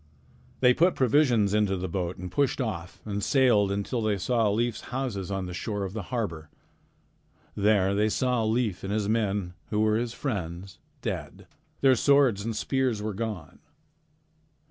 They 0.61 0.73
put 0.73 0.95
provisions 0.95 1.53
into 1.53 1.77
the 1.77 1.87
boat 1.87 2.17
and 2.17 2.31
pushed 2.31 2.59
off 2.59 3.03
and 3.05 3.23
sailed 3.23 3.71
until 3.71 4.01
they 4.01 4.17
saw 4.17 4.49
Leif's 4.49 4.85
houses 4.89 5.29
on 5.29 5.45
the 5.45 5.53
shore 5.53 5.83
of 5.83 5.93
the 5.93 6.01
harbor. 6.09 6.49
There 7.53 7.93
they 7.93 8.09
saw 8.09 8.43
Leif 8.43 8.83
and 8.83 8.91
the 8.99 9.07
men 9.09 9.53
who 9.69 9.79
were 9.81 9.97
his 9.97 10.15
friends, 10.15 10.79
dead. 11.03 11.45
Their 11.81 11.93
swords 11.93 12.43
and 12.43 12.55
spears 12.55 12.99
were 12.99 13.13
gone. 13.13 13.59